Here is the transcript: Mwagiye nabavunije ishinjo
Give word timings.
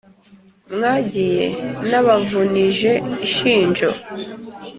Mwagiye 0.75 1.43
nabavunije 1.89 2.91
ishinjo 3.25 3.89